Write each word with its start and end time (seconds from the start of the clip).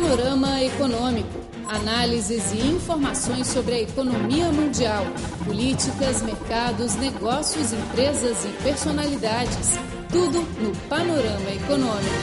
Panorama 0.00 0.62
Econômico. 0.62 1.40
Análises 1.66 2.52
e 2.52 2.58
informações 2.68 3.48
sobre 3.48 3.74
a 3.74 3.80
economia 3.80 4.48
mundial, 4.52 5.02
políticas, 5.44 6.22
mercados, 6.22 6.94
negócios, 6.94 7.72
empresas 7.72 8.44
e 8.44 8.62
personalidades. 8.62 9.76
Tudo 10.08 10.42
no 10.62 10.72
Panorama 10.88 11.50
Econômico. 11.50 12.14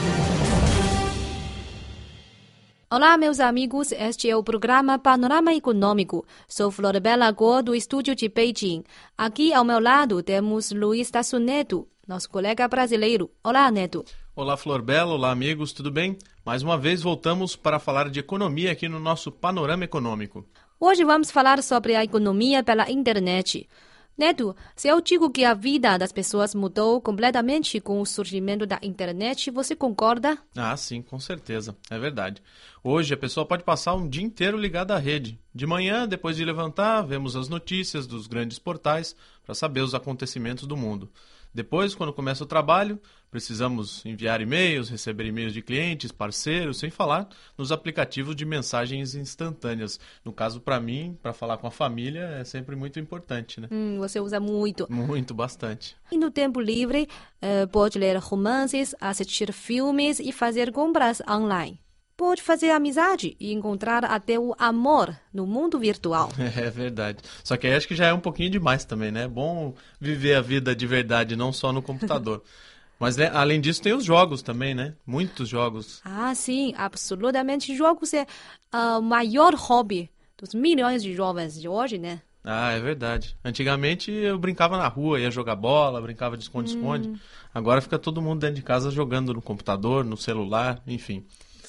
Olá, 2.90 3.18
meus 3.18 3.40
amigos. 3.40 3.92
Este 3.92 4.30
é 4.30 4.34
o 4.34 4.42
programa 4.42 4.98
Panorama 4.98 5.52
Econômico. 5.52 6.24
Sou 6.48 6.70
Florbela 6.70 7.30
Guo, 7.30 7.62
do 7.62 7.74
estúdio 7.74 8.14
de 8.14 8.26
Beijing. 8.26 8.84
Aqui 9.18 9.52
ao 9.52 9.66
meu 9.66 9.80
lado 9.80 10.22
temos 10.22 10.72
Luiz 10.72 11.10
Tasso 11.10 11.38
Neto, 11.38 11.86
nosso 12.08 12.30
colega 12.30 12.66
brasileiro. 12.66 13.30
Olá, 13.44 13.70
Neto. 13.70 14.02
Olá, 14.38 14.54
Florbela. 14.54 15.14
Olá, 15.14 15.30
amigos. 15.30 15.72
Tudo 15.72 15.90
bem? 15.90 16.18
Mais 16.44 16.62
uma 16.62 16.76
vez 16.76 17.00
voltamos 17.00 17.56
para 17.56 17.78
falar 17.78 18.10
de 18.10 18.20
economia 18.20 18.70
aqui 18.70 18.86
no 18.86 19.00
nosso 19.00 19.32
Panorama 19.32 19.84
Econômico. 19.84 20.44
Hoje 20.78 21.06
vamos 21.06 21.30
falar 21.30 21.62
sobre 21.62 21.96
a 21.96 22.04
economia 22.04 22.62
pela 22.62 22.90
internet. 22.90 23.66
Neto, 24.14 24.54
se 24.74 24.88
eu 24.88 25.00
digo 25.00 25.30
que 25.30 25.42
a 25.42 25.54
vida 25.54 25.96
das 25.96 26.12
pessoas 26.12 26.54
mudou 26.54 27.00
completamente 27.00 27.80
com 27.80 27.98
o 27.98 28.04
surgimento 28.04 28.66
da 28.66 28.78
internet, 28.82 29.50
você 29.50 29.74
concorda? 29.74 30.36
Ah, 30.54 30.76
sim, 30.76 31.00
com 31.00 31.18
certeza. 31.18 31.74
É 31.90 31.98
verdade. 31.98 32.42
Hoje 32.84 33.14
a 33.14 33.16
pessoa 33.16 33.46
pode 33.46 33.64
passar 33.64 33.94
um 33.94 34.06
dia 34.06 34.22
inteiro 34.22 34.58
ligada 34.58 34.94
à 34.94 34.98
rede. 34.98 35.40
De 35.54 35.66
manhã, 35.66 36.06
depois 36.06 36.36
de 36.36 36.44
levantar, 36.44 37.00
vemos 37.00 37.36
as 37.36 37.48
notícias 37.48 38.06
dos 38.06 38.26
grandes 38.26 38.58
portais 38.58 39.16
para 39.46 39.54
saber 39.54 39.80
os 39.80 39.94
acontecimentos 39.94 40.66
do 40.66 40.76
mundo. 40.76 41.10
Depois, 41.56 41.94
quando 41.94 42.12
começa 42.12 42.44
o 42.44 42.46
trabalho, 42.46 43.00
precisamos 43.30 44.04
enviar 44.04 44.42
e-mails, 44.42 44.90
receber 44.90 45.24
e-mails 45.24 45.54
de 45.54 45.62
clientes, 45.62 46.12
parceiros, 46.12 46.78
sem 46.78 46.90
falar 46.90 47.30
nos 47.56 47.72
aplicativos 47.72 48.36
de 48.36 48.44
mensagens 48.44 49.14
instantâneas. 49.14 49.98
No 50.22 50.34
caso, 50.34 50.60
para 50.60 50.78
mim, 50.78 51.16
para 51.22 51.32
falar 51.32 51.56
com 51.56 51.66
a 51.66 51.70
família, 51.70 52.24
é 52.38 52.44
sempre 52.44 52.76
muito 52.76 53.00
importante, 53.00 53.58
né? 53.58 53.68
Hum, 53.72 53.96
você 53.96 54.20
usa 54.20 54.38
muito. 54.38 54.86
Muito, 54.92 55.32
bastante. 55.32 55.96
E 56.12 56.18
no 56.18 56.30
tempo 56.30 56.60
livre, 56.60 57.08
uh, 57.42 57.66
pode 57.68 57.98
ler 57.98 58.18
romances, 58.18 58.94
assistir 59.00 59.50
filmes 59.50 60.20
e 60.20 60.32
fazer 60.32 60.70
compras 60.70 61.22
online 61.26 61.80
pode 62.16 62.42
fazer 62.42 62.70
amizade 62.70 63.36
e 63.38 63.52
encontrar 63.52 64.04
até 64.04 64.38
o 64.38 64.54
amor 64.58 65.16
no 65.32 65.46
mundo 65.46 65.78
virtual. 65.78 66.30
É 66.56 66.70
verdade. 66.70 67.18
Só 67.44 67.56
que 67.56 67.66
aí 67.66 67.74
acho 67.74 67.86
que 67.86 67.94
já 67.94 68.06
é 68.06 68.12
um 68.12 68.20
pouquinho 68.20 68.50
demais 68.50 68.84
também, 68.84 69.10
né? 69.10 69.24
É 69.24 69.28
bom 69.28 69.74
viver 70.00 70.34
a 70.34 70.40
vida 70.40 70.74
de 70.74 70.86
verdade, 70.86 71.36
não 71.36 71.52
só 71.52 71.72
no 71.72 71.82
computador. 71.82 72.42
Mas 72.98 73.16
né, 73.16 73.30
além 73.32 73.60
disso 73.60 73.82
tem 73.82 73.92
os 73.92 74.04
jogos 74.04 74.40
também, 74.40 74.74
né? 74.74 74.94
Muitos 75.06 75.48
jogos. 75.48 76.00
Ah, 76.04 76.34
sim, 76.34 76.72
absolutamente. 76.78 77.76
Jogos 77.76 78.14
é 78.14 78.26
o 78.72 78.98
uh, 78.98 79.02
maior 79.02 79.54
hobby 79.54 80.10
dos 80.38 80.54
milhões 80.54 81.02
de 81.02 81.14
jovens 81.14 81.60
de 81.60 81.68
hoje, 81.68 81.98
né? 81.98 82.22
Ah, 82.42 82.72
é 82.72 82.80
verdade. 82.80 83.36
Antigamente 83.44 84.10
eu 84.10 84.38
brincava 84.38 84.78
na 84.78 84.86
rua, 84.88 85.20
ia 85.20 85.30
jogar 85.30 85.56
bola, 85.56 86.00
brincava 86.00 86.36
de 86.36 86.44
esconde-esconde. 86.44 87.08
Hum. 87.08 87.18
Agora 87.52 87.80
fica 87.80 87.98
todo 87.98 88.22
mundo 88.22 88.40
dentro 88.40 88.56
de 88.56 88.62
casa 88.62 88.90
jogando 88.90 89.34
no 89.34 89.42
computador, 89.42 90.04
no 90.04 90.16
celular, 90.16 90.80
enfim. 90.86 91.26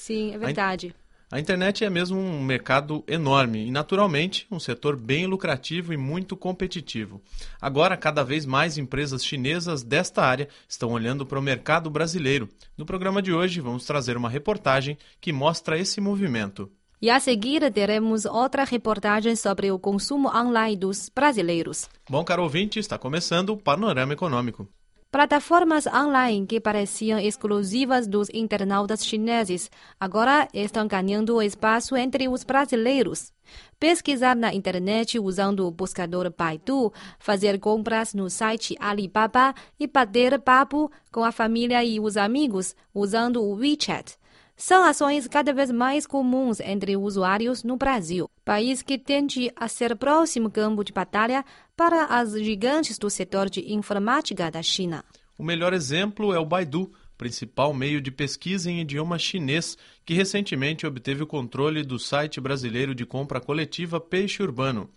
Sim, 0.07 0.33
é 0.33 0.37
verdade. 0.37 0.95
A, 1.29 1.35
a 1.35 1.39
internet 1.39 1.83
é 1.83 1.89
mesmo 1.89 2.17
um 2.17 2.41
mercado 2.41 3.03
enorme 3.05 3.67
e, 3.67 3.71
naturalmente, 3.71 4.47
um 4.49 4.57
setor 4.57 4.95
bem 4.95 5.27
lucrativo 5.27 5.91
e 5.91 5.97
muito 5.97 6.37
competitivo. 6.37 7.21
Agora, 7.61 7.97
cada 7.97 8.23
vez 8.23 8.45
mais 8.45 8.77
empresas 8.77 9.25
chinesas 9.25 9.83
desta 9.83 10.23
área 10.23 10.47
estão 10.65 10.91
olhando 10.91 11.25
para 11.25 11.37
o 11.37 11.41
mercado 11.41 11.89
brasileiro. 11.89 12.47
No 12.77 12.85
programa 12.85 13.21
de 13.21 13.33
hoje, 13.33 13.59
vamos 13.59 13.85
trazer 13.85 14.15
uma 14.15 14.29
reportagem 14.29 14.97
que 15.19 15.33
mostra 15.33 15.77
esse 15.77 15.99
movimento. 15.99 16.71
E 17.01 17.09
a 17.09 17.19
seguir 17.19 17.69
teremos 17.73 18.23
outra 18.23 18.63
reportagem 18.63 19.35
sobre 19.35 19.69
o 19.69 19.77
consumo 19.77 20.29
online 20.29 20.77
dos 20.77 21.09
brasileiros. 21.09 21.89
Bom, 22.09 22.23
caro 22.23 22.43
ouvinte, 22.43 22.79
está 22.79 22.97
começando 22.97 23.49
o 23.49 23.57
Panorama 23.57 24.13
Econômico. 24.13 24.67
Plataformas 25.09 25.87
online 25.87 26.45
que 26.45 26.59
pareciam 26.59 27.17
exclusivas 27.17 28.07
dos 28.07 28.29
internautas 28.33 29.05
chineses 29.05 29.71
agora 29.97 30.49
estão 30.53 30.85
ganhando 30.85 31.41
espaço 31.41 31.95
entre 31.95 32.27
os 32.27 32.43
brasileiros. 32.43 33.31
Pesquisar 33.79 34.35
na 34.35 34.53
internet 34.53 35.17
usando 35.17 35.65
o 35.65 35.71
buscador 35.71 36.29
Baidu, 36.37 36.91
fazer 37.19 37.57
compras 37.57 38.13
no 38.13 38.29
site 38.29 38.75
Alibaba 38.81 39.55
e 39.79 39.87
bater 39.87 40.37
papo 40.41 40.91
com 41.09 41.23
a 41.23 41.31
família 41.31 41.81
e 41.85 42.01
os 42.01 42.17
amigos 42.17 42.75
usando 42.93 43.41
o 43.41 43.53
WeChat 43.53 44.17
são 44.57 44.83
ações 44.83 45.27
cada 45.27 45.53
vez 45.53 45.69
mais 45.69 46.07
comuns 46.07 46.59
entre 46.59 46.97
usuários 46.97 47.63
no 47.63 47.77
Brasil, 47.77 48.27
país 48.43 48.81
que 48.81 48.97
tende 48.97 49.51
a 49.55 49.67
ser 49.67 49.95
próximo 49.95 50.49
campo 50.49 50.83
de 50.83 50.91
batalha 50.91 51.45
para 51.75 52.05
as 52.05 52.33
gigantes 52.33 52.97
do 52.97 53.07
setor 53.07 53.51
de 53.51 53.71
informática 53.71 54.49
da 54.49 54.63
China. 54.63 55.05
O 55.37 55.43
melhor 55.43 55.73
exemplo 55.73 56.33
é 56.33 56.39
o 56.39 56.45
Baidu, 56.45 56.91
principal 57.15 57.71
meio 57.71 58.01
de 58.01 58.09
pesquisa 58.09 58.71
em 58.71 58.81
idioma 58.81 59.19
chinês, 59.19 59.77
que 60.03 60.15
recentemente 60.15 60.87
obteve 60.87 61.21
o 61.21 61.27
controle 61.27 61.83
do 61.83 61.99
site 61.99 62.41
brasileiro 62.41 62.95
de 62.95 63.05
compra 63.05 63.39
coletiva 63.39 63.99
Peixe 63.99 64.41
Urbano 64.41 64.89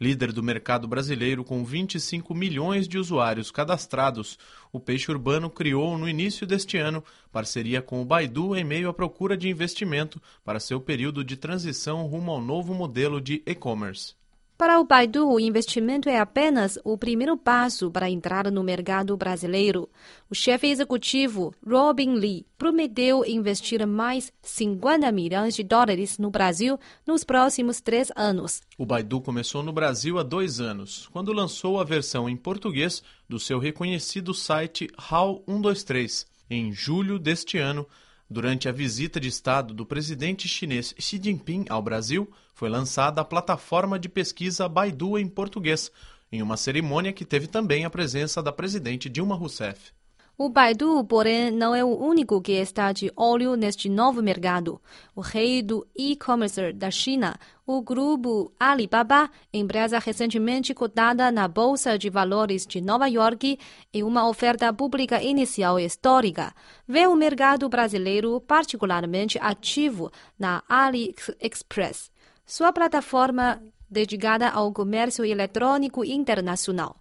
líder 0.00 0.32
do 0.32 0.42
mercado 0.42 0.86
brasileiro 0.86 1.44
com 1.44 1.64
25 1.64 2.34
milhões 2.34 2.86
de 2.86 2.98
usuários 2.98 3.50
cadastrados, 3.50 4.38
o 4.72 4.78
Peixe 4.78 5.10
Urbano 5.10 5.48
criou 5.48 5.96
no 5.96 6.08
início 6.08 6.46
deste 6.46 6.76
ano 6.76 7.02
parceria 7.32 7.80
com 7.80 8.00
o 8.02 8.04
Baidu 8.04 8.56
em 8.56 8.64
meio 8.64 8.88
à 8.88 8.94
procura 8.94 9.36
de 9.36 9.48
investimento 9.48 10.20
para 10.44 10.60
seu 10.60 10.80
período 10.80 11.24
de 11.24 11.36
transição 11.36 12.06
rumo 12.06 12.32
ao 12.32 12.40
novo 12.40 12.74
modelo 12.74 13.20
de 13.20 13.42
e-commerce. 13.46 14.17
Para 14.58 14.80
o 14.80 14.84
Baidu, 14.84 15.30
o 15.30 15.38
investimento 15.38 16.08
é 16.08 16.18
apenas 16.18 16.80
o 16.82 16.98
primeiro 16.98 17.36
passo 17.36 17.92
para 17.92 18.10
entrar 18.10 18.50
no 18.50 18.64
mercado 18.64 19.16
brasileiro. 19.16 19.88
O 20.28 20.34
chefe 20.34 20.66
executivo, 20.66 21.54
Robin 21.64 22.14
Lee, 22.14 22.44
prometeu 22.58 23.24
investir 23.24 23.86
mais 23.86 24.32
50 24.42 25.12
milhões 25.12 25.54
de 25.54 25.62
dólares 25.62 26.18
no 26.18 26.28
Brasil 26.28 26.76
nos 27.06 27.22
próximos 27.22 27.80
três 27.80 28.10
anos. 28.16 28.60
O 28.76 28.84
Baidu 28.84 29.20
começou 29.20 29.62
no 29.62 29.72
Brasil 29.72 30.18
há 30.18 30.24
dois 30.24 30.58
anos, 30.60 31.08
quando 31.12 31.32
lançou 31.32 31.78
a 31.78 31.84
versão 31.84 32.28
em 32.28 32.36
português 32.36 33.00
do 33.28 33.38
seu 33.38 33.60
reconhecido 33.60 34.34
site 34.34 34.90
HAL 34.98 35.40
123. 35.46 36.26
Em 36.50 36.72
julho 36.72 37.16
deste 37.16 37.58
ano, 37.58 37.86
Durante 38.30 38.68
a 38.68 38.72
visita 38.72 39.18
de 39.18 39.26
Estado 39.26 39.72
do 39.72 39.86
presidente 39.86 40.46
chinês 40.46 40.94
Xi 40.98 41.18
Jinping 41.22 41.64
ao 41.70 41.80
Brasil, 41.80 42.30
foi 42.58 42.68
lançada 42.68 43.20
a 43.20 43.24
plataforma 43.24 44.00
de 44.00 44.08
pesquisa 44.08 44.68
Baidu 44.68 45.16
em 45.16 45.28
português, 45.28 45.92
em 46.32 46.42
uma 46.42 46.56
cerimônia 46.56 47.12
que 47.12 47.24
teve 47.24 47.46
também 47.46 47.84
a 47.84 47.90
presença 47.90 48.42
da 48.42 48.50
presidente 48.50 49.08
Dilma 49.08 49.36
Rousseff. 49.36 49.92
O 50.36 50.48
Baidu, 50.48 51.04
porém, 51.04 51.52
não 51.52 51.72
é 51.72 51.84
o 51.84 51.96
único 51.96 52.40
que 52.42 52.50
está 52.50 52.90
de 52.90 53.12
olho 53.14 53.54
neste 53.54 53.88
novo 53.88 54.20
mercado. 54.20 54.80
O 55.14 55.20
rei 55.20 55.62
do 55.62 55.86
e-commerce 55.96 56.72
da 56.72 56.90
China, 56.90 57.38
o 57.64 57.80
grupo 57.80 58.52
Alibaba, 58.58 59.30
empresa 59.52 60.00
recentemente 60.00 60.74
cotada 60.74 61.30
na 61.30 61.46
Bolsa 61.46 61.96
de 61.96 62.10
Valores 62.10 62.66
de 62.66 62.80
Nova 62.80 63.06
York 63.06 63.56
e 63.94 64.02
uma 64.02 64.28
oferta 64.28 64.72
pública 64.72 65.22
inicial 65.22 65.78
histórica, 65.78 66.52
vê 66.88 67.06
o 67.06 67.14
mercado 67.14 67.68
brasileiro 67.68 68.40
particularmente 68.40 69.38
ativo 69.40 70.10
na 70.36 70.64
AliExpress, 70.68 72.10
sua 72.48 72.72
plataforma 72.72 73.62
dedicada 73.90 74.48
ao 74.48 74.72
comércio 74.72 75.22
eletrônico 75.22 76.02
internacional. 76.02 76.96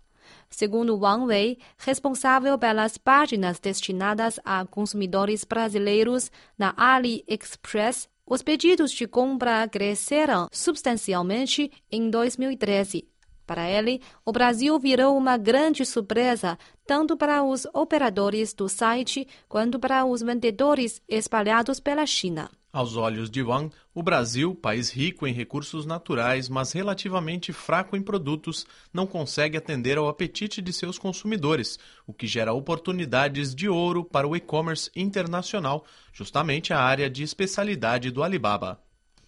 Segundo 0.50 0.98
Wang 0.98 1.26
Wei, 1.26 1.58
responsável 1.78 2.58
pelas 2.60 2.98
páginas 2.98 3.58
destinadas 3.58 4.42
a 4.44 4.66
consumidores 4.66 5.46
brasileiros 5.46 6.30
na 6.58 6.74
AliExpress, 6.76 8.10
os 8.26 8.42
pedidos 8.42 8.92
de 8.92 9.08
compra 9.08 9.66
cresceram 9.70 10.50
substancialmente 10.52 11.72
em 11.90 12.10
2013. 12.10 13.08
Para 13.46 13.70
ele, 13.70 14.02
o 14.26 14.34
Brasil 14.34 14.78
virou 14.78 15.16
uma 15.16 15.38
grande 15.38 15.86
surpresa 15.86 16.60
tanto 16.86 17.16
para 17.16 17.42
os 17.42 17.66
operadores 17.74 18.54
do 18.54 18.68
site 18.68 19.26
quanto 19.48 19.80
para 19.80 20.04
os 20.04 20.22
vendedores 20.22 21.02
espalhados 21.08 21.80
pela 21.80 22.06
China. 22.06 22.50
Aos 22.72 22.98
olhos 22.98 23.30
de 23.30 23.42
Wang, 23.42 23.74
o 23.96 24.04
Brasil, 24.04 24.54
país 24.54 24.92
rico 24.92 25.26
em 25.26 25.32
recursos 25.32 25.86
naturais, 25.86 26.50
mas 26.50 26.74
relativamente 26.74 27.54
fraco 27.54 27.96
em 27.96 28.02
produtos, 28.02 28.68
não 28.94 29.08
consegue 29.08 29.58
atender 29.58 29.98
ao 29.98 30.10
apetite 30.10 30.62
de 30.62 30.74
seus 30.74 31.00
consumidores, 31.00 31.80
o 32.06 32.14
que 32.14 32.28
gera 32.28 32.54
oportunidades 32.54 33.56
de 33.56 33.70
ouro 33.70 34.04
para 34.04 34.28
o 34.28 34.36
e-commerce 34.36 34.92
internacional, 34.96 35.86
justamente 36.12 36.74
a 36.74 36.80
área 36.80 37.10
de 37.10 37.24
especialidade 37.24 38.12
do 38.12 38.22
Alibaba. 38.22 38.80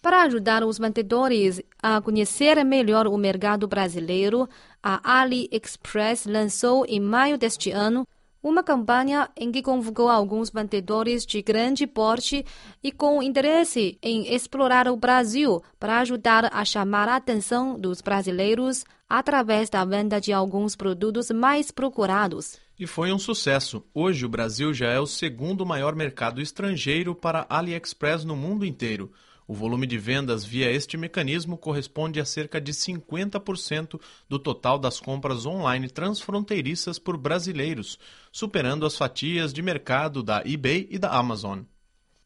Para 0.02 0.22
ajudar 0.22 0.62
os 0.62 0.78
vendedores 0.78 1.62
a 1.82 2.00
conhecer 2.00 2.62
melhor 2.64 3.06
o 3.06 3.16
mercado 3.16 3.66
brasileiro, 3.66 4.48
a 4.82 5.20
AliExpress 5.20 6.26
lançou 6.26 6.84
em 6.86 7.00
maio 7.00 7.38
deste 7.38 7.70
ano 7.70 8.06
uma 8.42 8.62
campanha 8.62 9.28
em 9.36 9.52
que 9.52 9.62
convocou 9.62 10.08
alguns 10.08 10.50
vendedores 10.50 11.26
de 11.26 11.42
grande 11.42 11.86
porte 11.86 12.44
e 12.82 12.90
com 12.90 13.22
interesse 13.22 13.98
em 14.02 14.34
explorar 14.34 14.88
o 14.88 14.96
Brasil 14.96 15.62
para 15.78 15.98
ajudar 16.00 16.50
a 16.52 16.64
chamar 16.64 17.08
a 17.08 17.16
atenção 17.16 17.78
dos 17.78 18.00
brasileiros 18.00 18.84
através 19.08 19.68
da 19.68 19.84
venda 19.84 20.20
de 20.20 20.32
alguns 20.32 20.76
produtos 20.76 21.30
mais 21.30 21.70
procurados. 21.70 22.58
E 22.78 22.86
foi 22.86 23.12
um 23.12 23.18
sucesso. 23.18 23.84
Hoje 23.92 24.24
o 24.24 24.28
Brasil 24.28 24.72
já 24.72 24.88
é 24.88 24.98
o 24.98 25.06
segundo 25.06 25.66
maior 25.66 25.94
mercado 25.94 26.40
estrangeiro 26.40 27.14
para 27.14 27.44
AliExpress 27.50 28.24
no 28.24 28.34
mundo 28.34 28.64
inteiro. 28.64 29.12
O 29.50 29.52
volume 29.52 29.84
de 29.84 29.98
vendas 29.98 30.44
via 30.44 30.70
este 30.70 30.96
mecanismo 30.96 31.58
corresponde 31.58 32.20
a 32.20 32.24
cerca 32.24 32.60
de 32.60 32.72
50% 32.72 34.00
do 34.28 34.38
total 34.38 34.78
das 34.78 35.00
compras 35.00 35.44
online 35.44 35.88
transfronteiriças 35.88 37.00
por 37.00 37.16
brasileiros, 37.16 37.98
superando 38.30 38.86
as 38.86 38.96
fatias 38.96 39.52
de 39.52 39.60
mercado 39.60 40.22
da 40.22 40.40
eBay 40.46 40.86
e 40.88 41.00
da 41.00 41.10
Amazon. 41.10 41.62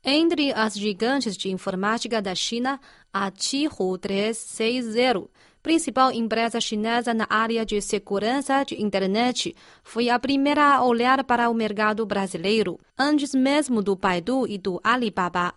Entre 0.05 0.53
as 0.53 0.75
gigantes 0.75 1.35
de 1.35 1.49
informática 1.49 2.21
da 2.21 2.35
China, 2.35 2.79
a 3.11 3.31
Qihoo 3.31 3.97
360, 3.97 5.27
principal 5.62 6.12
empresa 6.12 6.61
chinesa 6.61 7.15
na 7.15 7.27
área 7.31 7.65
de 7.65 7.81
segurança 7.81 8.65
de 8.65 8.82
internet, 8.82 9.56
foi 9.82 10.11
a 10.11 10.19
primeira 10.19 10.75
a 10.75 10.85
olhar 10.85 11.25
para 11.25 11.49
o 11.49 11.55
mercado 11.55 12.05
brasileiro, 12.05 12.79
antes 12.99 13.35
mesmo 13.35 13.82
do 13.82 13.97
Baidu 13.97 14.47
e 14.47 14.59
do 14.59 14.79
Alibaba. 14.85 15.55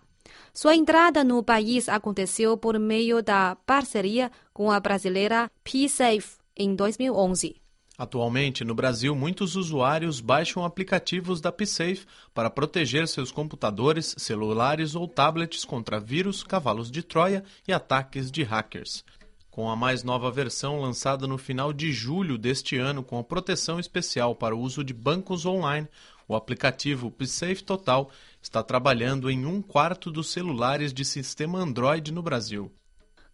Sua 0.60 0.74
entrada 0.74 1.22
no 1.22 1.40
país 1.40 1.88
aconteceu 1.88 2.56
por 2.56 2.76
meio 2.80 3.22
da 3.22 3.54
parceria 3.64 4.28
com 4.52 4.72
a 4.72 4.80
brasileira 4.80 5.48
PSafe 5.62 6.36
em 6.56 6.74
2011. 6.74 7.54
Atualmente, 7.96 8.64
no 8.64 8.74
Brasil, 8.74 9.14
muitos 9.14 9.54
usuários 9.54 10.20
baixam 10.20 10.64
aplicativos 10.64 11.40
da 11.40 11.52
PSafe 11.52 12.06
para 12.34 12.50
proteger 12.50 13.06
seus 13.06 13.30
computadores, 13.30 14.16
celulares 14.18 14.96
ou 14.96 15.06
tablets 15.06 15.64
contra 15.64 16.00
vírus, 16.00 16.42
cavalos 16.42 16.90
de 16.90 17.04
Troia 17.04 17.44
e 17.68 17.72
ataques 17.72 18.28
de 18.28 18.42
hackers. 18.42 19.04
Com 19.48 19.70
a 19.70 19.76
mais 19.76 20.02
nova 20.02 20.28
versão 20.28 20.80
lançada 20.80 21.24
no 21.28 21.38
final 21.38 21.72
de 21.72 21.92
julho 21.92 22.36
deste 22.36 22.76
ano 22.76 23.04
com 23.04 23.16
a 23.16 23.22
proteção 23.22 23.78
especial 23.78 24.34
para 24.34 24.56
o 24.56 24.60
uso 24.60 24.82
de 24.82 24.92
bancos 24.92 25.46
online, 25.46 25.86
o 26.28 26.36
aplicativo 26.36 27.10
PSafe 27.10 27.64
Total 27.64 28.10
está 28.40 28.62
trabalhando 28.62 29.30
em 29.30 29.46
um 29.46 29.62
quarto 29.62 30.12
dos 30.12 30.30
celulares 30.30 30.92
de 30.92 31.04
sistema 31.04 31.58
Android 31.58 32.12
no 32.12 32.22
Brasil. 32.22 32.70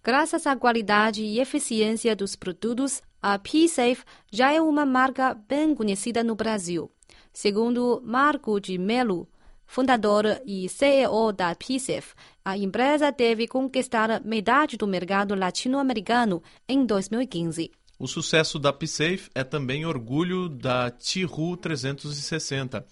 Graças 0.02 0.46
à 0.46 0.54
qualidade 0.54 1.22
e 1.22 1.40
eficiência 1.40 2.14
dos 2.14 2.36
produtos, 2.36 3.02
a 3.20 3.38
PSafe 3.38 4.04
já 4.30 4.52
é 4.52 4.60
uma 4.60 4.86
marca 4.86 5.34
bem 5.34 5.74
conhecida 5.74 6.22
no 6.22 6.36
Brasil. 6.36 6.90
Segundo 7.32 8.00
Marco 8.04 8.60
de 8.60 8.78
Melo, 8.78 9.26
fundador 9.66 10.24
e 10.46 10.68
CEO 10.68 11.32
da 11.32 11.54
PSafe, 11.54 12.14
a 12.44 12.56
empresa 12.56 13.10
deve 13.10 13.48
conquistar 13.48 14.22
metade 14.24 14.76
do 14.76 14.86
mercado 14.86 15.34
latino-americano 15.34 16.42
em 16.68 16.84
2015. 16.84 17.72
O 17.98 18.08
sucesso 18.08 18.58
da 18.58 18.72
PSafe 18.72 19.30
é 19.34 19.44
também 19.44 19.86
orgulho 19.86 20.48
da 20.48 20.90
Tihu 20.90 21.56
360, 21.56 22.84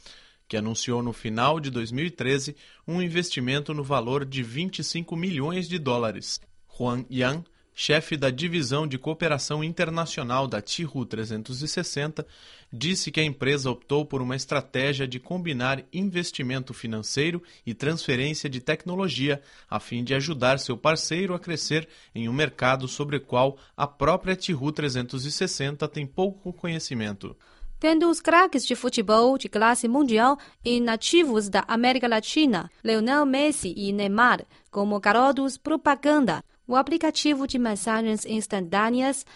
que 0.46 0.56
anunciou 0.56 1.02
no 1.02 1.12
final 1.12 1.58
de 1.58 1.70
2013 1.70 2.54
um 2.87 3.02
investimento 3.02 3.75
no 3.75 3.82
valor 3.82 4.25
de 4.25 4.43
25 4.43 5.16
milhões 5.16 5.69
de 5.69 5.78
dólares. 5.78 6.40
Juan 6.69 7.04
Yang, 7.10 7.44
chefe 7.75 8.17
da 8.17 8.31
divisão 8.31 8.87
de 8.87 8.99
cooperação 8.99 9.63
internacional 9.63 10.47
da 10.47 10.61
Tihu 10.61 11.05
360, 11.07 12.27
disse 12.73 13.11
que 13.11 13.21
a 13.21 13.25
empresa 13.25 13.71
optou 13.71 14.05
por 14.05 14.23
uma 14.23 14.37
estratégia 14.37 15.07
de 15.07 15.19
combinar 15.19 15.83
investimento 15.93 16.73
financeiro 16.73 17.43
e 17.67 17.75
transferência 17.75 18.49
de 18.49 18.61
tecnologia 18.61 19.41
a 19.69 19.79
fim 19.79 20.03
de 20.03 20.15
ajudar 20.15 20.59
seu 20.59 20.77
parceiro 20.77 21.35
a 21.35 21.39
crescer 21.39 21.89
em 22.15 22.29
um 22.29 22.33
mercado 22.33 22.89
sobre 22.89 23.17
o 23.17 23.21
qual 23.21 23.59
a 23.77 23.87
própria 23.87 24.37
Tihu 24.37 24.73
360 24.73 25.87
tem 25.89 26.07
pouco 26.07 26.53
conhecimento. 26.53 27.37
Tendo 27.83 28.09
os 28.09 28.21
craques 28.21 28.65
de 28.65 28.77
futebol 28.77 29.37
de 29.37 29.49
classe 29.49 29.89
mundial 29.89 30.39
e 30.65 30.79
nativos 30.79 31.49
da 31.49 31.65
América 31.67 32.07
Latina, 32.07 32.71
Lionel 32.85 33.27
Messi 33.27 33.75
e 33.77 33.93
Neymar, 33.93 34.47
como 34.71 35.01
garotos 35.01 35.57
propaganda, 35.57 36.45
o 36.67 36.76
aplicativo 36.76 37.47
de 37.47 37.59
mensagens 37.59 38.25
instantâneas 38.25 39.26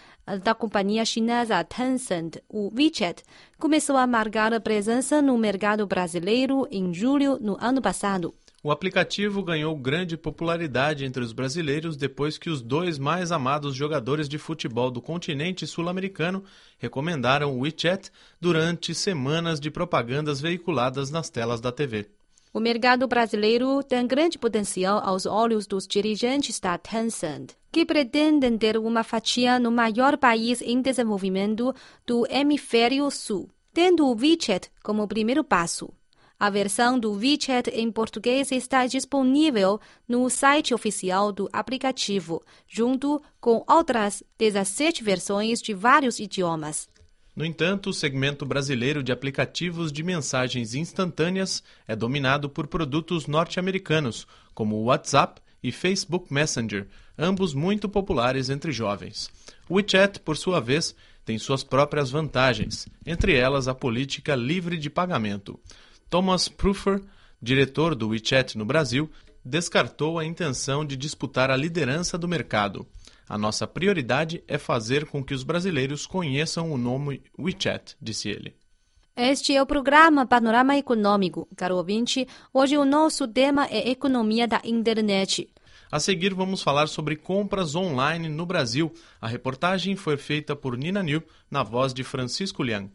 da 0.43 0.53
companhia 0.53 1.05
chinesa 1.05 1.63
Tencent, 1.63 2.37
o 2.49 2.71
WeChat, 2.75 3.23
começou 3.57 3.97
a 3.97 4.07
marcar 4.07 4.59
presença 4.61 5.21
no 5.21 5.37
mercado 5.37 5.85
brasileiro 5.85 6.67
em 6.71 6.93
julho 6.93 7.37
no 7.39 7.57
ano 7.59 7.81
passado. 7.81 8.33
O 8.63 8.71
aplicativo 8.71 9.43
ganhou 9.43 9.75
grande 9.77 10.17
popularidade 10.17 11.05
entre 11.05 11.23
os 11.23 11.31
brasileiros 11.31 11.95
depois 11.95 12.37
que 12.37 12.49
os 12.49 12.61
dois 12.61 12.97
mais 12.97 13.31
amados 13.31 13.75
jogadores 13.75 14.27
de 14.27 14.37
futebol 14.37 14.89
do 14.89 15.01
continente 15.01 15.65
sul-americano 15.67 16.43
recomendaram 16.77 17.55
o 17.55 17.59
WeChat 17.61 18.11
durante 18.41 18.95
semanas 18.95 19.59
de 19.59 19.69
propagandas 19.69 20.41
veiculadas 20.41 21.11
nas 21.11 21.29
telas 21.29 21.61
da 21.61 21.71
TV. 21.71 22.09
O 22.57 22.59
mercado 22.59 23.07
brasileiro 23.07 23.83
tem 23.83 24.07
grande 24.07 24.39
potencial 24.39 24.99
aos 25.05 25.27
olhos 25.27 25.67
dos 25.67 25.85
dirigentes 25.85 26.59
da 26.59 26.75
Tencent, 26.75 27.51
que 27.71 27.85
pretendem 27.85 28.57
ter 28.57 28.77
uma 28.79 29.03
fatia 29.03 29.59
no 29.59 29.71
maior 29.71 30.17
país 30.17 30.59
em 30.63 30.81
desenvolvimento 30.81 31.71
do 32.03 32.25
hemisfério 32.27 33.11
sul, 33.11 33.47
tendo 33.71 34.07
o 34.07 34.15
WeChat 34.19 34.71
como 34.83 35.07
primeiro 35.07 35.43
passo. 35.43 35.93
A 36.39 36.49
versão 36.49 36.97
do 36.97 37.11
WeChat 37.11 37.69
em 37.69 37.91
português 37.91 38.51
está 38.51 38.87
disponível 38.87 39.79
no 40.07 40.27
site 40.27 40.73
oficial 40.73 41.31
do 41.31 41.47
aplicativo, 41.53 42.41
junto 42.67 43.21
com 43.39 43.63
outras 43.69 44.23
17 44.35 45.03
versões 45.03 45.61
de 45.61 45.75
vários 45.75 46.17
idiomas. 46.19 46.89
No 47.37 47.45
entanto, 47.45 47.91
o 47.91 47.93
segmento 47.93 48.47
brasileiro 48.47 49.03
de 49.03 49.11
aplicativos 49.11 49.91
de 49.91 50.01
mensagens 50.01 50.73
instantâneas 50.73 51.63
é 51.87 51.95
dominado 51.95 52.49
por 52.49 52.65
produtos 52.65 53.27
norte-americanos, 53.27 54.25
como 54.55 54.77
o 54.77 54.85
WhatsApp 54.85 55.39
e 55.61 55.71
Facebook 55.71 56.33
Messenger, 56.33 56.87
ambos 57.15 57.53
muito 57.53 57.87
populares 57.87 58.49
entre 58.49 58.71
jovens. 58.71 59.29
O 59.69 59.75
WeChat, 59.75 60.19
por 60.21 60.35
sua 60.35 60.59
vez, 60.59 60.95
tem 61.23 61.37
suas 61.37 61.63
próprias 61.63 62.09
vantagens, 62.09 62.87
entre 63.05 63.35
elas 63.35 63.67
a 63.67 63.75
política 63.75 64.33
livre 64.33 64.75
de 64.75 64.89
pagamento. 64.89 65.59
Thomas 66.09 66.47
Pruffer, 66.47 67.03
diretor 67.39 67.93
do 67.93 68.07
WeChat 68.07 68.57
no 68.57 68.65
Brasil, 68.65 69.11
descartou 69.45 70.17
a 70.17 70.25
intenção 70.25 70.83
de 70.83 70.97
disputar 70.97 71.51
a 71.51 71.55
liderança 71.55 72.17
do 72.17 72.27
mercado. 72.27 72.87
A 73.29 73.37
nossa 73.37 73.67
prioridade 73.67 74.43
é 74.47 74.57
fazer 74.57 75.05
com 75.05 75.23
que 75.23 75.33
os 75.33 75.43
brasileiros 75.43 76.05
conheçam 76.05 76.71
o 76.71 76.77
nome 76.77 77.21
WeChat, 77.37 77.95
disse 78.01 78.29
ele. 78.29 78.55
Este 79.15 79.55
é 79.55 79.61
o 79.61 79.65
programa 79.65 80.25
Panorama 80.25 80.77
Econômico. 80.77 81.47
Caro 81.55 81.75
ouvinte, 81.75 82.27
hoje 82.53 82.77
o 82.77 82.85
nosso 82.85 83.27
tema 83.27 83.65
é 83.65 83.89
economia 83.89 84.47
da 84.47 84.61
internet. 84.63 85.49
A 85.91 85.99
seguir, 85.99 86.33
vamos 86.33 86.61
falar 86.61 86.87
sobre 86.87 87.15
compras 87.15 87.75
online 87.75 88.29
no 88.29 88.45
Brasil. 88.45 88.93
A 89.19 89.27
reportagem 89.27 89.95
foi 89.95 90.17
feita 90.17 90.55
por 90.55 90.77
Nina 90.77 91.01
New, 91.01 91.23
na 91.49 91.63
voz 91.63 91.93
de 91.93 92.03
Francisco 92.03 92.61
Liang. 92.61 92.91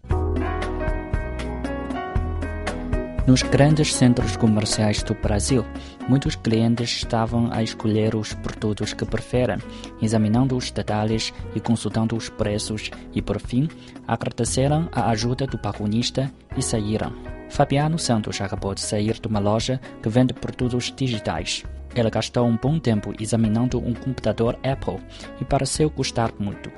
Nos 3.32 3.40
grandes 3.40 3.94
centros 3.94 4.36
comerciais 4.36 5.02
do 5.02 5.14
Brasil, 5.14 5.64
muitos 6.06 6.36
clientes 6.36 6.90
estavam 6.90 7.48
a 7.50 7.62
escolher 7.62 8.14
os 8.14 8.34
produtos 8.34 8.92
que 8.92 9.06
preferem, 9.06 9.56
examinando 10.02 10.54
os 10.54 10.70
detalhes 10.70 11.32
e 11.54 11.58
consultando 11.58 12.14
os 12.14 12.28
preços 12.28 12.90
e, 13.14 13.22
por 13.22 13.40
fim, 13.40 13.70
agradeceram 14.06 14.86
a 14.92 15.08
ajuda 15.08 15.46
do 15.46 15.56
balconista 15.56 16.30
e 16.54 16.62
saíram. 16.62 17.14
Fabiano 17.48 17.98
Santos 17.98 18.38
acabou 18.38 18.74
de 18.74 18.82
sair 18.82 19.18
de 19.18 19.26
uma 19.26 19.40
loja 19.40 19.80
que 20.02 20.10
vende 20.10 20.34
produtos 20.34 20.92
digitais. 20.94 21.64
Ele 21.94 22.10
gastou 22.10 22.46
um 22.46 22.58
bom 22.58 22.78
tempo 22.78 23.14
examinando 23.18 23.78
um 23.78 23.94
computador 23.94 24.58
Apple 24.62 25.02
e 25.40 25.44
pareceu 25.46 25.88
gostar 25.88 26.32
muito. 26.38 26.70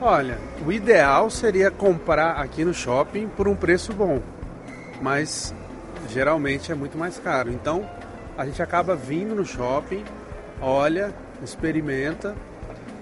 Olha, 0.00 0.38
o 0.66 0.72
ideal 0.72 1.28
seria 1.28 1.70
comprar 1.70 2.40
aqui 2.40 2.64
no 2.64 2.72
shopping 2.72 3.28
por 3.28 3.46
um 3.46 3.54
preço 3.54 3.92
bom, 3.92 4.22
mas 5.02 5.54
geralmente 6.08 6.72
é 6.72 6.74
muito 6.74 6.96
mais 6.98 7.18
caro. 7.18 7.50
Então 7.50 7.88
a 8.36 8.44
gente 8.46 8.62
acaba 8.62 8.96
vindo 8.96 9.34
no 9.34 9.44
shopping, 9.44 10.04
olha, 10.60 11.14
experimenta 11.42 12.34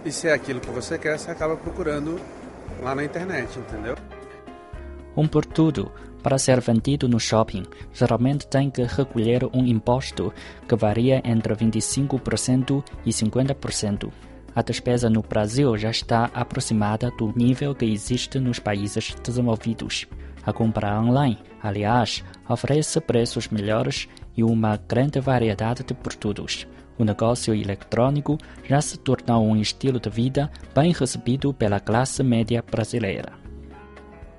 e 0.04 0.10
se 0.10 0.28
é 0.28 0.32
aquilo 0.32 0.60
que 0.60 0.70
você 0.70 0.98
quer, 0.98 1.18
você 1.18 1.30
acaba 1.30 1.56
procurando 1.56 2.20
lá 2.82 2.94
na 2.94 3.04
internet, 3.04 3.58
entendeu? 3.58 3.96
Um 5.16 5.28
produto 5.28 5.90
para 6.22 6.38
ser 6.38 6.60
vendido 6.60 7.08
no 7.08 7.20
shopping 7.20 7.64
geralmente 7.92 8.46
tem 8.46 8.70
que 8.70 8.82
recolher 8.82 9.44
um 9.52 9.66
imposto 9.66 10.32
que 10.68 10.76
varia 10.76 11.20
entre 11.24 11.54
25% 11.54 12.84
e 13.04 13.10
50%. 13.10 14.10
A 14.54 14.62
despesa 14.62 15.08
no 15.08 15.22
Brasil 15.22 15.76
já 15.76 15.90
está 15.90 16.30
aproximada 16.34 17.10
do 17.10 17.32
nível 17.36 17.74
que 17.74 17.84
existe 17.84 18.38
nos 18.38 18.58
países 18.58 19.14
desenvolvidos. 19.22 20.06
A 20.44 20.52
compra 20.52 21.00
online, 21.00 21.38
aliás, 21.62 22.24
oferece 22.48 23.00
preços 23.00 23.48
melhores 23.48 24.08
e 24.36 24.42
uma 24.42 24.76
grande 24.76 25.20
variedade 25.20 25.84
de 25.84 25.94
produtos. 25.94 26.66
O 26.98 27.04
negócio 27.04 27.54
eletrônico 27.54 28.36
já 28.64 28.80
se 28.80 28.98
tornou 28.98 29.46
um 29.46 29.56
estilo 29.56 29.98
de 29.98 30.10
vida 30.10 30.50
bem 30.74 30.92
recebido 30.92 31.54
pela 31.54 31.80
classe 31.80 32.22
média 32.22 32.62
brasileira. 32.68 33.32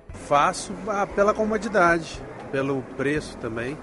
Faço 0.10 0.74
ah, 0.88 1.08
pela 1.08 1.34
comodidade, 1.34 2.22
pelo 2.51 2.82
preço 2.96 3.38
também. 3.38 3.77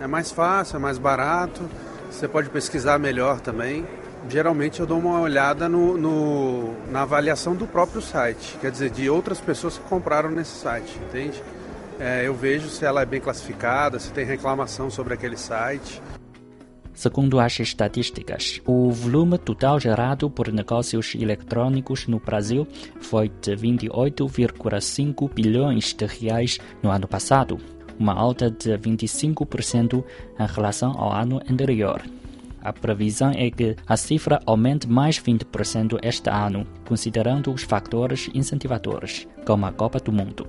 É 0.00 0.06
mais 0.06 0.32
fácil, 0.32 0.76
é 0.76 0.78
mais 0.80 0.98
barato, 0.98 1.62
você 2.10 2.26
pode 2.26 2.50
pesquisar 2.50 2.98
melhor 2.98 3.40
também. 3.40 3.86
Geralmente 4.28 4.80
eu 4.80 4.86
dou 4.86 4.98
uma 4.98 5.20
olhada 5.20 5.68
no, 5.68 5.98
no, 5.98 6.90
na 6.90 7.02
avaliação 7.02 7.54
do 7.56 7.66
próprio 7.66 8.00
site, 8.00 8.56
quer 8.60 8.70
dizer, 8.70 8.90
de 8.90 9.10
outras 9.10 9.40
pessoas 9.40 9.78
que 9.78 9.84
compraram 9.84 10.30
nesse 10.30 10.58
site, 10.58 10.96
entende? 11.08 11.42
É, 11.98 12.26
eu 12.26 12.34
vejo 12.34 12.68
se 12.68 12.84
ela 12.84 13.02
é 13.02 13.06
bem 13.06 13.20
classificada, 13.20 13.98
se 13.98 14.12
tem 14.12 14.24
reclamação 14.24 14.90
sobre 14.90 15.14
aquele 15.14 15.36
site. 15.36 16.00
Segundo 16.94 17.40
as 17.40 17.58
estatísticas, 17.58 18.60
o 18.66 18.90
volume 18.90 19.38
total 19.38 19.80
gerado 19.80 20.30
por 20.30 20.52
negócios 20.52 21.14
eletrônicos 21.14 22.06
no 22.06 22.18
Brasil 22.20 22.66
foi 23.00 23.28
de 23.28 23.56
28,5 23.56 25.32
bilhões 25.32 25.94
de 25.94 26.06
reais 26.06 26.58
no 26.82 26.90
ano 26.90 27.08
passado, 27.08 27.58
uma 27.98 28.14
alta 28.14 28.50
de 28.50 28.76
25% 28.76 30.04
em 30.38 30.46
relação 30.46 30.92
ao 30.92 31.12
ano 31.12 31.40
anterior. 31.50 32.02
A 32.62 32.72
previsão 32.72 33.32
é 33.34 33.50
que 33.50 33.74
a 33.86 33.96
cifra 33.96 34.40
aumente 34.46 34.88
mais 34.88 35.18
20% 35.18 35.98
este 36.02 36.30
ano, 36.30 36.64
considerando 36.84 37.52
os 37.52 37.62
fatores 37.62 38.30
incentivadores, 38.32 39.26
como 39.44 39.66
a 39.66 39.72
Copa 39.72 39.98
do 39.98 40.12
Mundo. 40.12 40.46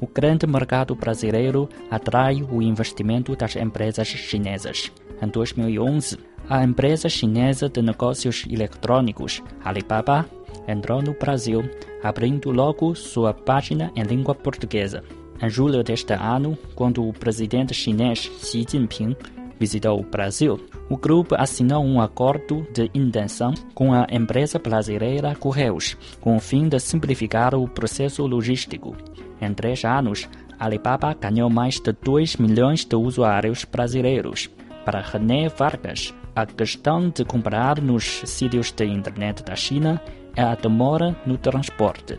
O 0.00 0.06
grande 0.06 0.46
mercado 0.46 0.94
brasileiro 0.94 1.68
atrai 1.90 2.42
o 2.42 2.62
investimento 2.62 3.36
das 3.36 3.54
empresas 3.56 4.08
chinesas. 4.08 4.90
Em 5.20 5.28
2011, 5.28 6.18
a 6.48 6.64
empresa 6.64 7.08
chinesa 7.08 7.68
de 7.68 7.82
negócios 7.82 8.44
eletrônicos, 8.50 9.42
Alibaba, 9.62 10.26
entrou 10.66 11.02
no 11.02 11.12
Brasil, 11.12 11.62
abrindo 12.02 12.50
logo 12.50 12.94
sua 12.94 13.32
página 13.34 13.92
em 13.94 14.02
língua 14.02 14.34
portuguesa. 14.34 15.04
Em 15.40 15.48
julho 15.50 15.82
deste 15.82 16.14
ano, 16.14 16.56
quando 16.74 17.06
o 17.06 17.12
presidente 17.12 17.74
chinês 17.74 18.30
Xi 18.40 18.66
Jinping 18.68 19.14
visitou 19.62 20.00
o 20.00 20.02
Brasil, 20.02 20.58
o 20.90 20.96
grupo 20.96 21.36
assinou 21.38 21.84
um 21.84 22.00
acordo 22.00 22.66
de 22.74 22.90
intenção 22.92 23.54
com 23.76 23.94
a 23.94 24.08
empresa 24.10 24.58
brasileira 24.58 25.36
Correios, 25.36 25.96
com 26.20 26.34
o 26.36 26.40
fim 26.40 26.68
de 26.68 26.80
simplificar 26.80 27.54
o 27.54 27.68
processo 27.68 28.26
logístico. 28.26 28.96
Em 29.40 29.54
três 29.54 29.84
anos, 29.84 30.28
Alibaba 30.58 31.14
ganhou 31.14 31.48
mais 31.48 31.78
de 31.78 31.92
2 31.92 32.38
milhões 32.38 32.84
de 32.84 32.96
usuários 32.96 33.64
brasileiros. 33.64 34.50
Para 34.84 35.00
René 35.00 35.48
Vargas, 35.48 36.12
a 36.34 36.44
questão 36.44 37.08
de 37.08 37.24
comprar 37.24 37.80
nos 37.80 38.22
sítios 38.24 38.72
de 38.72 38.84
internet 38.84 39.44
da 39.44 39.54
China 39.54 40.02
é 40.34 40.42
a 40.42 40.56
demora 40.56 41.16
no 41.24 41.38
transporte. 41.38 42.18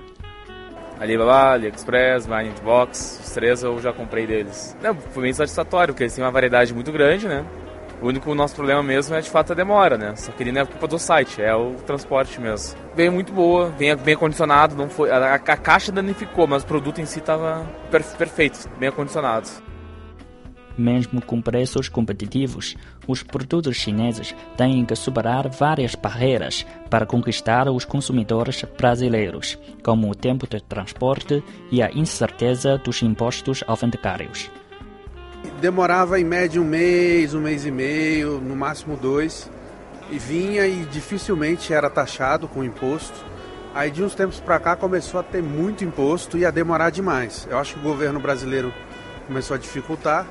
Alibaba, 1.00 1.54
AliExpress, 1.54 2.28
Mindbox, 2.28 3.22
os 3.24 3.32
três 3.32 3.64
eu 3.64 3.80
já 3.80 3.92
comprei 3.92 4.26
deles. 4.26 4.76
Não, 4.82 4.96
foi 4.96 5.24
bem 5.24 5.34
satisfatório, 5.34 5.94
porque 5.94 6.04
eles 6.04 6.14
têm 6.14 6.24
uma 6.24 6.32
variedade 6.32 6.74
muito 6.74 6.92
grande, 6.92 7.28
né? 7.28 7.46
O 8.02 8.08
único 8.08 8.34
nosso 8.36 8.56
problema 8.56 8.84
mesmo 8.84 9.16
é 9.16 9.22
de 9.22 9.30
fato 9.30 9.54
a 9.54 9.56
demora, 9.56 9.98
né? 9.98 10.14
Só 10.16 10.32
que 10.32 10.44
ele 10.44 10.52
não 10.52 10.62
é 10.62 10.66
culpa 10.66 10.88
do 10.88 11.00
site, 11.00 11.42
é 11.42 11.56
o 11.56 11.76
transporte 11.86 12.40
mesmo. 12.40 12.78
Veio 12.94 13.12
muito 13.12 13.32
boa, 13.32 13.70
bem, 13.70 13.96
bem 13.96 14.14
acondicionado, 14.14 14.76
não 14.76 14.90
foi, 14.90 15.10
a, 15.10 15.36
a, 15.36 15.40
caixa 15.40 15.92
danificou, 15.92 16.46
mas 16.46 16.64
o 16.64 16.66
produto 16.66 17.00
em 17.00 17.06
si 17.06 17.20
estava 17.20 17.66
per, 17.90 18.04
perfeito, 18.18 18.70
bem 18.78 18.90
acondicionado. 18.90 19.50
Mesmo 20.78 21.22
com 21.22 21.40
preços 21.40 21.88
competitivos, 21.88 22.76
os 23.08 23.22
produtos 23.22 23.78
chineses 23.78 24.36
têm 24.58 24.84
que 24.84 24.96
superar 24.96 25.48
várias 25.48 25.94
barreiras 25.94 26.66
para 26.90 27.06
conquistar 27.06 27.70
os 27.70 27.86
consumidores 27.86 28.66
brasileiros, 28.78 29.58
como 29.84 30.10
o 30.10 30.16
tempo 30.16 30.48
de 30.48 30.60
transporte 30.62 31.44
e 31.72 31.82
a 31.82 31.92
incerteza 31.92 32.78
dos 32.80 33.02
impostos 33.04 33.64
alfandegários. 33.68 34.50
Demorava 35.62 36.20
em 36.20 36.24
média 36.24 36.60
um 36.60 36.66
mês, 36.66 37.34
um 37.34 37.42
mês 37.42 37.66
e 37.66 37.72
meio, 37.72 38.42
no 38.42 38.56
máximo 38.56 38.98
dois, 38.98 39.50
e 40.10 40.18
vinha 40.18 40.66
e 40.66 40.86
dificilmente 40.86 41.72
era 41.72 41.90
taxado 41.90 42.48
com 42.48 42.64
imposto. 42.64 43.14
Aí 43.76 43.92
de 43.92 44.04
uns 44.04 44.16
tempos 44.16 44.40
para 44.40 44.60
cá 44.60 44.76
começou 44.76 45.20
a 45.20 45.24
ter 45.24 45.42
muito 45.42 45.84
imposto 45.84 46.38
e 46.38 46.46
a 46.46 46.52
demorar 46.52 46.90
demais. 46.90 47.48
Eu 47.50 47.58
acho 47.58 47.74
que 47.76 47.80
o 47.80 47.84
governo 47.84 48.20
brasileiro 48.20 48.74
começou 49.28 49.56
a 49.56 49.58
dificultar 49.58 50.28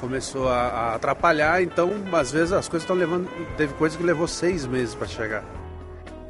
começou 0.00 0.48
a, 0.48 0.60
a 0.60 0.94
atrapalhar, 0.94 1.62
então 1.62 1.90
às 2.12 2.30
vezes 2.32 2.52
as 2.52 2.68
coisas 2.68 2.84
estão 2.84 2.96
levando. 2.96 3.28
Teve 3.56 3.74
coisa 3.74 3.96
que 3.96 4.02
levou 4.02 4.26
seis 4.26 4.66
meses 4.66 4.94
para 4.94 5.06
chegar. 5.06 5.44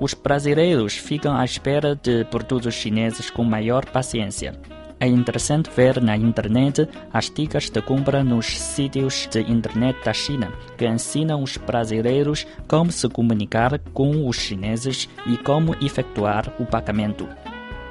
Os 0.00 0.14
brasileiros 0.14 0.96
ficam 0.96 1.37
à 1.37 1.44
espera 1.44 1.96
de 1.96 2.25
produtos 2.26 2.75
chineses 2.75 3.30
com 3.30 3.42
maior 3.42 3.84
paciência. 3.87 4.58
É 5.00 5.06
interessante 5.06 5.70
ver 5.70 6.00
na 6.02 6.16
internet 6.16 6.88
as 7.12 7.30
dicas 7.30 7.70
de 7.70 7.80
compra 7.80 8.25
nos 8.25 8.46
sítios 8.58 9.28
de 9.30 9.40
internet 9.40 9.96
da 10.04 10.12
China, 10.12 10.52
que 10.76 10.87
ensinam 10.87 11.42
os 11.42 11.56
brasileiros 11.56 12.46
como 12.66 12.90
se 12.90 13.08
comunicar 13.08 13.78
com 13.92 14.28
os 14.28 14.37
chineses 14.37 15.08
e 15.25 15.37
como 15.37 15.76
efetuar 15.80 16.52
o 16.58 16.66
pagamento. 16.66 17.28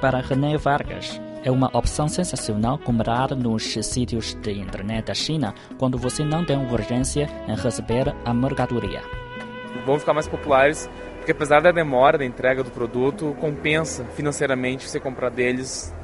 Para 0.02 0.20
René 0.20 0.58
Vargas, 0.58 1.18
é 1.44 1.50
uma 1.50 1.70
opção 1.76 2.08
sensacional 2.08 2.78
comprar 2.78 3.34
nos 3.34 3.74
sítios 3.82 4.34
de 4.34 4.52
internet 4.52 5.06
da 5.06 5.14
China 5.14 5.54
quando 5.78 5.98
você 5.98 6.24
não 6.24 6.44
tem 6.44 6.56
urgência 6.56 7.28
em 7.46 7.54
receber 7.54 8.14
a 8.24 8.34
mercadoria. 8.34 9.02
Vão 9.86 9.98
ficar 9.98 10.14
mais 10.14 10.28
populares 10.28 10.88
porque 11.28 11.36
apesar 11.36 11.60
da 11.60 11.70
demora 11.70 12.16
da 12.16 12.24
entrega 12.24 12.64
do 12.64 12.70
produto, 12.70 13.36
compensa 13.38 14.02
financeiramente 14.16 14.88
você 14.88 14.98
comprar 14.98 15.28
deles 15.28 15.94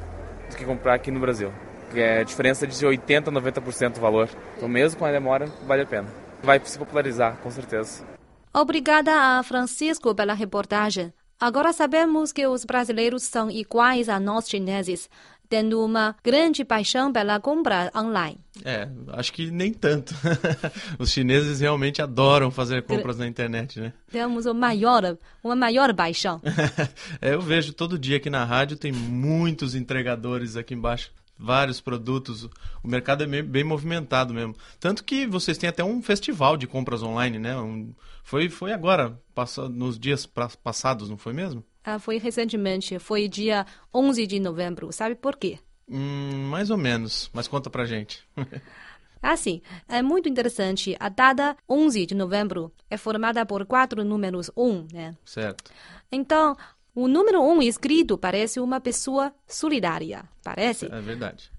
do 0.51 0.55
que 0.55 0.63
comprar 0.63 0.93
aqui 0.93 1.09
no 1.09 1.19
Brasil. 1.19 1.51
Que 1.91 1.99
é 1.99 2.19
a 2.19 2.23
diferença 2.23 2.67
de 2.67 2.85
80 2.85 3.31
a 3.31 3.33
90% 3.33 3.93
do 3.93 3.99
valor. 3.99 4.29
Então 4.55 4.69
mesmo 4.69 4.99
com 4.99 5.05
a 5.05 5.11
demora, 5.11 5.47
vale 5.65 5.81
a 5.81 5.85
pena. 5.87 6.07
Vai 6.43 6.61
se 6.63 6.77
popularizar, 6.77 7.37
com 7.37 7.49
certeza. 7.49 8.05
Obrigada 8.53 9.39
a 9.39 9.41
Francisco 9.41 10.13
pela 10.13 10.35
reportagem. 10.35 11.11
Agora 11.39 11.73
sabemos 11.73 12.31
que 12.31 12.47
os 12.47 12.63
brasileiros 12.63 13.23
são 13.23 13.51
iguais 13.51 14.07
a 14.07 14.19
nós 14.19 14.49
chineses, 14.49 15.09
tendo 15.49 15.83
uma 15.83 16.15
grande 16.23 16.63
paixão 16.63 17.11
pela 17.11 17.39
compra 17.39 17.91
online. 17.95 18.37
É, 18.63 18.87
acho 19.09 19.33
que 19.33 19.51
nem 19.51 19.73
tanto. 19.73 20.15
os 20.97 21.11
chineses 21.11 21.59
realmente 21.59 22.01
adoram 22.01 22.49
fazer 22.49 22.83
compras 22.83 23.17
na 23.17 23.27
internet, 23.27 23.79
né? 23.79 23.93
Temos 24.09 24.45
uma 24.45 24.53
maior, 24.53 25.17
uma 25.43 25.55
maior 25.55 25.93
paixão. 25.93 26.41
é, 27.21 27.33
eu 27.33 27.41
vejo 27.41 27.73
todo 27.73 27.99
dia 27.99 28.17
aqui 28.17 28.29
na 28.29 28.45
rádio, 28.45 28.77
tem 28.77 28.91
muitos 28.91 29.75
entregadores 29.75 30.55
aqui 30.55 30.73
embaixo 30.73 31.11
vários 31.37 31.81
produtos. 31.81 32.47
O 32.81 32.87
mercado 32.87 33.23
é 33.23 33.41
bem 33.41 33.63
movimentado 33.63 34.33
mesmo. 34.33 34.55
Tanto 34.79 35.03
que 35.03 35.27
vocês 35.27 35.57
têm 35.57 35.69
até 35.69 35.83
um 35.83 36.01
festival 36.01 36.57
de 36.57 36.67
compras 36.67 37.03
online, 37.03 37.37
né? 37.37 37.57
Um, 37.57 37.93
foi, 38.25 38.49
foi 38.49 38.73
agora, 38.73 39.21
passa, 39.35 39.69
nos 39.69 39.99
dias 39.99 40.25
passados, 40.25 41.07
não 41.11 41.15
foi 41.15 41.31
mesmo? 41.31 41.63
Ah, 41.83 41.99
foi 41.99 42.17
recentemente, 42.17 42.97
foi 42.97 43.27
dia 43.27 43.67
11 43.93 44.25
de 44.25 44.39
novembro. 44.39 44.91
Sabe 44.91 45.13
por 45.13 45.37
quê? 45.37 45.59
Hum, 45.87 46.49
mais 46.49 46.71
ou 46.71 46.77
menos, 46.77 47.29
mas 47.31 47.47
conta 47.47 47.69
pra 47.69 47.85
gente. 47.85 48.27
Assim, 49.21 49.61
é 49.87 50.01
muito 50.01 50.27
interessante. 50.27 50.97
A 50.99 51.07
data 51.07 51.55
11 51.69 52.07
de 52.07 52.15
novembro 52.15 52.73
é 52.89 52.97
formada 52.97 53.45
por 53.45 53.63
quatro 53.63 54.03
números 54.03 54.49
1, 54.57 54.87
né? 54.91 55.15
Certo. 55.23 55.71
Então, 56.11 56.57
o 56.95 57.07
número 57.07 57.43
1 57.43 57.61
escrito 57.61 58.17
parece 58.17 58.59
uma 58.59 58.81
pessoa 58.81 59.31
solidária, 59.45 60.27
parece? 60.43 60.87
É 60.91 60.99
verdade. 60.99 61.51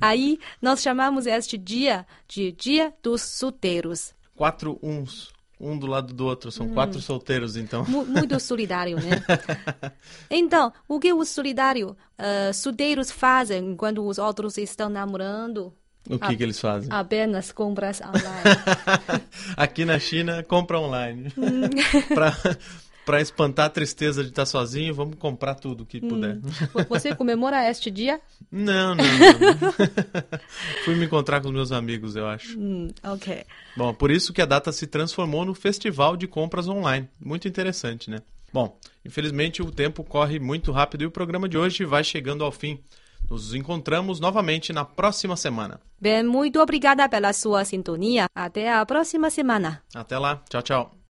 Aí 0.00 0.38
nós 0.62 0.80
chamamos 0.80 1.26
este 1.26 1.58
dia 1.58 2.06
de 2.28 2.52
Dia 2.52 2.94
dos 3.02 3.20
Solteiros. 3.22 4.14
Quatro 4.36 4.78
uns, 4.80 5.32
um 5.60 5.76
do 5.76 5.86
lado 5.86 6.12
do 6.12 6.26
outro, 6.26 6.50
são 6.50 6.66
hum. 6.66 6.74
quatro 6.74 7.00
solteiros, 7.00 7.56
então. 7.56 7.84
Muito 7.84 8.38
solidário, 8.40 8.96
né? 8.96 9.22
então, 10.30 10.72
o 10.86 11.00
que 11.00 11.12
os 11.12 11.28
solidários, 11.28 11.92
uh, 11.92 12.54
solteiros 12.54 13.10
fazem 13.10 13.76
quando 13.76 14.04
os 14.06 14.18
outros 14.18 14.56
estão 14.58 14.88
namorando? 14.88 15.72
O 16.08 16.18
que, 16.18 16.36
que 16.36 16.42
eles 16.42 16.58
fazem? 16.58 16.88
Apenas 16.90 17.52
compras 17.52 18.00
online. 18.04 19.28
Aqui 19.56 19.84
na 19.84 19.98
China, 19.98 20.42
compra 20.42 20.80
online. 20.80 21.32
Hum. 21.36 21.68
para 23.08 23.22
espantar 23.22 23.64
a 23.64 23.70
tristeza 23.70 24.22
de 24.22 24.28
estar 24.28 24.44
sozinho, 24.44 24.92
vamos 24.92 25.16
comprar 25.16 25.54
tudo 25.54 25.86
que 25.86 25.98
puder. 25.98 26.36
Hum. 26.36 26.84
Você 26.90 27.14
comemora 27.14 27.66
este 27.70 27.90
dia? 27.90 28.20
Não, 28.52 28.94
não, 28.94 29.02
não. 29.02 29.72
Fui 30.84 30.94
me 30.94 31.06
encontrar 31.06 31.40
com 31.40 31.48
os 31.48 31.54
meus 31.54 31.72
amigos, 31.72 32.16
eu 32.16 32.26
acho. 32.26 32.60
Hum, 32.60 32.88
ok. 33.02 33.46
Bom, 33.74 33.94
por 33.94 34.10
isso 34.10 34.30
que 34.30 34.42
a 34.42 34.44
data 34.44 34.70
se 34.72 34.86
transformou 34.86 35.46
no 35.46 35.54
Festival 35.54 36.18
de 36.18 36.26
Compras 36.26 36.68
Online. 36.68 37.08
Muito 37.18 37.48
interessante, 37.48 38.10
né? 38.10 38.18
Bom, 38.52 38.78
infelizmente 39.02 39.62
o 39.62 39.70
tempo 39.70 40.04
corre 40.04 40.38
muito 40.38 40.70
rápido 40.70 41.04
e 41.04 41.06
o 41.06 41.10
programa 41.10 41.48
de 41.48 41.56
hoje 41.56 41.86
vai 41.86 42.04
chegando 42.04 42.44
ao 42.44 42.52
fim. 42.52 42.78
Nos 43.30 43.54
encontramos 43.54 44.20
novamente 44.20 44.70
na 44.70 44.84
próxima 44.84 45.34
semana. 45.34 45.80
Bem, 45.98 46.22
muito 46.22 46.60
obrigada 46.60 47.08
pela 47.08 47.32
sua 47.32 47.64
sintonia. 47.64 48.26
Até 48.34 48.70
a 48.70 48.84
próxima 48.84 49.30
semana. 49.30 49.82
Até 49.94 50.18
lá. 50.18 50.42
Tchau, 50.50 50.60
tchau. 50.60 50.97